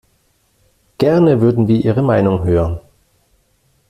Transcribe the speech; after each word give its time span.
Gerne 0.97 1.41
würden 1.41 1.67
wir 1.67 1.75
Ihre 1.85 2.01
Meinung 2.01 2.43
hören. 2.43 2.79